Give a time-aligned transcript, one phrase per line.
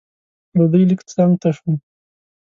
[0.57, 1.75] له دوی لږ څنګ ته شوم.